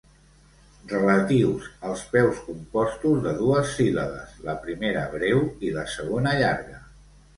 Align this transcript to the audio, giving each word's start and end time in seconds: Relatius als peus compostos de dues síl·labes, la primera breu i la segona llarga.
Relatius 0.93 1.67
als 1.89 2.01
peus 2.15 2.41
compostos 2.47 3.21
de 3.27 3.35
dues 3.43 3.75
síl·labes, 3.77 4.35
la 4.49 4.57
primera 4.65 5.05
breu 5.13 5.45
i 5.69 5.75
la 5.77 5.89
segona 5.99 6.35
llarga. 6.41 6.81